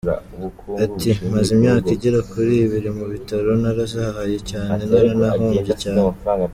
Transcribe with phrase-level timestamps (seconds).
[0.85, 6.07] Ati “Maze imyaka igera kuri ibiri mu bitaro, narazahaye cyane naranahombye cyane.